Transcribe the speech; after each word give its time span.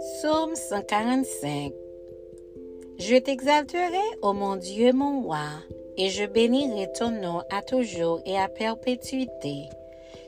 Psaume 0.00 0.54
145 0.54 1.72
Je 2.98 3.16
t'exalterai, 3.16 4.02
ô 4.20 4.34
mon 4.34 4.56
Dieu, 4.56 4.92
mon 4.92 5.22
roi, 5.22 5.48
et 5.96 6.10
je 6.10 6.26
bénirai 6.26 6.92
ton 6.98 7.10
nom 7.10 7.42
à 7.50 7.62
toujours 7.62 8.20
et 8.26 8.36
à 8.36 8.48
perpétuité. 8.48 9.70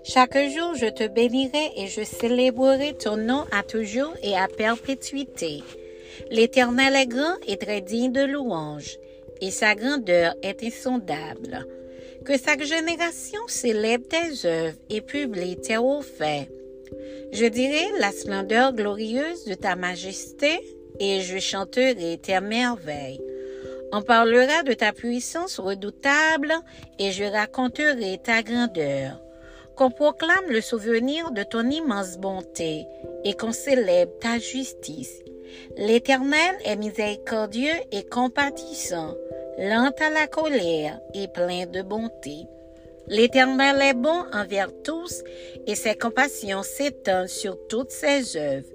Chaque 0.02 0.38
jour, 0.48 0.74
je 0.74 0.86
te 0.86 1.06
bénirai 1.06 1.72
et 1.76 1.88
je 1.88 2.04
célébrerai 2.04 2.94
ton 2.94 3.18
nom 3.18 3.44
à 3.52 3.62
toujours 3.62 4.14
et 4.22 4.34
à 4.34 4.48
perpétuité. 4.48 5.62
L'Éternel 6.30 6.96
est 6.96 7.06
grand 7.06 7.36
et 7.46 7.58
très 7.58 7.82
digne 7.82 8.12
de 8.12 8.24
louange, 8.24 8.96
et 9.42 9.50
sa 9.50 9.74
grandeur 9.74 10.34
est 10.42 10.64
insondable. 10.64 11.66
Que 12.28 12.36
chaque 12.36 12.62
génération 12.62 13.40
célèbre 13.46 14.06
tes 14.06 14.46
œuvres 14.46 14.76
et 14.90 15.00
publie 15.00 15.56
tes 15.56 15.78
hauts 15.78 16.02
faits. 16.02 16.50
Je 17.32 17.46
dirai 17.46 17.86
la 18.00 18.12
splendeur 18.12 18.74
glorieuse 18.74 19.46
de 19.46 19.54
ta 19.54 19.76
majesté 19.76 20.60
et 21.00 21.22
je 21.22 21.38
chanterai 21.38 22.18
tes 22.18 22.38
merveilles. 22.40 23.22
On 23.92 24.02
parlera 24.02 24.62
de 24.62 24.74
ta 24.74 24.92
puissance 24.92 25.58
redoutable 25.58 26.52
et 26.98 27.12
je 27.12 27.24
raconterai 27.24 28.20
ta 28.22 28.42
grandeur. 28.42 29.18
Qu'on 29.74 29.90
proclame 29.90 30.50
le 30.50 30.60
souvenir 30.60 31.30
de 31.30 31.44
ton 31.44 31.70
immense 31.70 32.18
bonté 32.18 32.84
et 33.24 33.32
qu'on 33.32 33.52
célèbre 33.52 34.12
ta 34.20 34.38
justice. 34.38 35.22
L'Éternel 35.78 36.56
est 36.66 36.76
miséricordieux 36.76 37.78
et 37.90 38.04
compatissant, 38.04 39.14
lent 39.58 39.90
à 40.00 40.10
la 40.10 40.28
colère 40.28 41.00
et 41.14 41.26
plein 41.26 41.66
de 41.66 41.82
bonté. 41.82 42.46
L'Éternel 43.08 43.82
est 43.82 43.94
bon 43.94 44.24
envers 44.32 44.70
tous 44.84 45.24
et 45.66 45.74
ses 45.74 45.96
compassions 45.96 46.62
s'étendent 46.62 47.26
sur 47.26 47.58
toutes 47.66 47.90
ses 47.90 48.36
œuvres. 48.36 48.68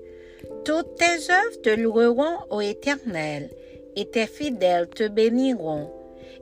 Toutes 0.66 0.96
tes 0.96 1.32
œuvres 1.32 1.62
te 1.62 1.70
loueront, 1.70 2.38
ô 2.50 2.60
Éternel, 2.60 3.50
et 3.96 4.10
tes 4.10 4.28
fidèles 4.28 4.90
te 4.90 5.08
béniront. 5.08 5.90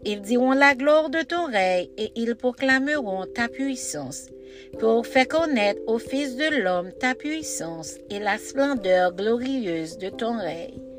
Ils 0.06 0.22
diront 0.22 0.54
la 0.54 0.74
gloire 0.74 1.12
de 1.12 1.22
ton 1.22 1.46
règne 1.46 1.90
et 1.98 2.12
ils 2.16 2.36
proclameront 2.36 3.28
ta 3.28 3.48
puissance 3.48 4.28
pour 4.80 5.06
faire 5.06 5.28
connaître 5.28 5.82
au 5.86 6.00
Fils 6.00 6.36
de 6.36 6.64
l'homme 6.64 6.92
ta 6.94 7.14
puissance 7.14 7.96
et 8.10 8.20
la 8.20 8.40
splendeur 8.40 9.14
glorieuse 9.14 9.98
de 10.00 10.10
ton 10.10 10.38
règne. 10.38 10.91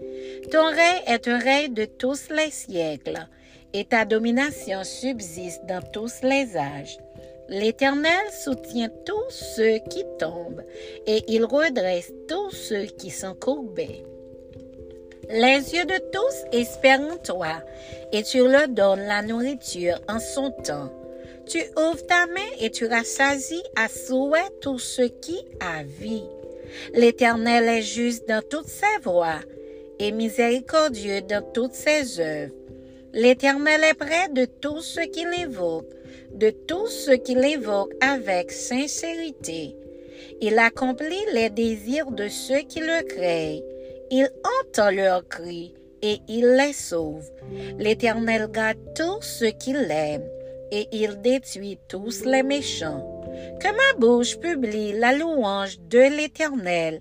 Ton 0.50 0.66
règne 0.66 1.02
est 1.06 1.28
un 1.28 1.38
règne 1.38 1.74
de 1.74 1.84
tous 1.84 2.28
les 2.30 2.50
siècles 2.50 3.26
et 3.72 3.84
ta 3.84 4.04
domination 4.04 4.84
subsiste 4.84 5.64
dans 5.66 5.82
tous 5.92 6.22
les 6.22 6.56
âges. 6.56 6.98
L'Éternel 7.48 8.30
soutient 8.30 8.90
tous 9.04 9.30
ceux 9.30 9.78
qui 9.90 10.04
tombent 10.18 10.62
et 11.06 11.22
il 11.28 11.44
redresse 11.44 12.12
tous 12.28 12.50
ceux 12.50 12.84
qui 12.84 13.10
sont 13.10 13.34
courbés. 13.34 14.04
Les 15.30 15.74
yeux 15.74 15.84
de 15.84 15.98
tous 16.10 16.58
espèrent 16.58 17.00
en 17.00 17.16
toi 17.16 17.62
et 18.12 18.22
tu 18.22 18.46
leur 18.46 18.68
donnes 18.68 19.06
la 19.06 19.22
nourriture 19.22 20.00
en 20.08 20.18
son 20.18 20.50
temps. 20.50 20.92
Tu 21.46 21.58
ouvres 21.76 22.06
ta 22.06 22.26
main 22.26 22.40
et 22.60 22.70
tu 22.70 22.86
rassasies 22.86 23.62
à 23.76 23.88
souhait 23.88 24.50
tout 24.60 24.78
ce 24.78 25.02
qui 25.02 25.38
a 25.60 25.82
vie. 25.82 26.24
L'Éternel 26.94 27.64
est 27.68 27.82
juste 27.82 28.28
dans 28.28 28.42
toutes 28.42 28.68
ses 28.68 28.98
voies 29.02 29.40
et 30.02 30.10
miséricordieux 30.10 31.20
dans 31.22 31.44
toutes 31.52 31.74
ses 31.74 32.18
œuvres. 32.18 32.52
L'Éternel 33.12 33.84
est 33.84 33.94
près 33.94 34.28
de 34.30 34.46
tous 34.46 34.80
ceux 34.80 35.04
qui 35.04 35.24
l'évoquent, 35.24 35.94
de 36.34 36.50
tous 36.50 36.88
ceux 36.88 37.18
qui 37.18 37.36
l'évoquent 37.36 37.94
avec 38.00 38.50
sincérité. 38.50 39.76
Il 40.40 40.58
accomplit 40.58 41.24
les 41.32 41.50
désirs 41.50 42.10
de 42.10 42.26
ceux 42.26 42.62
qui 42.68 42.80
le 42.80 43.04
créent. 43.04 43.62
Il 44.10 44.28
entend 44.60 44.90
leurs 44.90 45.28
cris 45.28 45.72
et 46.02 46.18
il 46.26 46.56
les 46.56 46.72
sauve. 46.72 47.30
L'Éternel 47.78 48.48
garde 48.50 48.78
tous 48.96 49.22
ceux 49.22 49.52
qui 49.52 49.72
l'aiment 49.72 50.28
et 50.72 50.88
il 50.90 51.20
détruit 51.20 51.78
tous 51.88 52.24
les 52.24 52.42
méchants. 52.42 53.08
Que 53.60 53.68
ma 53.68 53.98
bouche 54.00 54.36
publie 54.40 54.94
la 54.94 55.12
louange 55.12 55.78
de 55.88 56.00
l'Éternel 56.16 57.00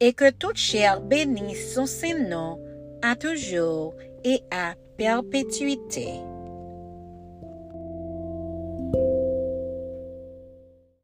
et 0.00 0.12
que 0.12 0.30
toute 0.30 0.56
chair 0.56 1.00
bénisse 1.00 1.74
son 1.74 1.86
Saint-Nom 1.86 2.58
à 3.02 3.16
toujours 3.16 3.94
et 4.24 4.40
à 4.50 4.74
perpétuité. 4.96 6.20